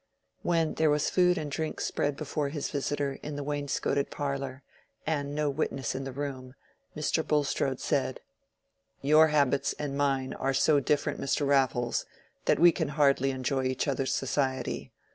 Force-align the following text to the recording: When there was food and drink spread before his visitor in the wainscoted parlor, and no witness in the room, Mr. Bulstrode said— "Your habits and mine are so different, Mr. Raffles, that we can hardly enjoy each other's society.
When 0.41 0.73
there 0.73 0.89
was 0.89 1.11
food 1.11 1.37
and 1.37 1.51
drink 1.51 1.79
spread 1.79 2.17
before 2.17 2.49
his 2.49 2.71
visitor 2.71 3.19
in 3.21 3.35
the 3.35 3.43
wainscoted 3.43 4.09
parlor, 4.09 4.63
and 5.05 5.35
no 5.35 5.47
witness 5.47 5.93
in 5.93 6.05
the 6.05 6.11
room, 6.11 6.55
Mr. 6.97 7.23
Bulstrode 7.23 7.79
said— 7.79 8.19
"Your 9.03 9.27
habits 9.27 9.73
and 9.77 9.95
mine 9.95 10.33
are 10.33 10.55
so 10.55 10.79
different, 10.79 11.21
Mr. 11.21 11.45
Raffles, 11.45 12.07
that 12.45 12.57
we 12.57 12.71
can 12.71 12.87
hardly 12.87 13.29
enjoy 13.29 13.65
each 13.65 13.87
other's 13.87 14.11
society. 14.11 14.91